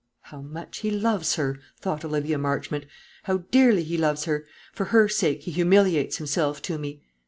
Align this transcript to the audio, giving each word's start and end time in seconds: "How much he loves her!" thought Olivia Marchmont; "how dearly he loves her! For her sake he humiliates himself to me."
"How 0.21 0.41
much 0.41 0.79
he 0.79 0.89
loves 0.89 1.35
her!" 1.35 1.59
thought 1.79 2.03
Olivia 2.03 2.39
Marchmont; 2.39 2.87
"how 3.25 3.43
dearly 3.51 3.83
he 3.83 3.99
loves 3.99 4.25
her! 4.25 4.47
For 4.73 4.85
her 4.85 5.07
sake 5.07 5.43
he 5.43 5.51
humiliates 5.51 6.17
himself 6.17 6.59
to 6.63 6.79
me." 6.79 7.03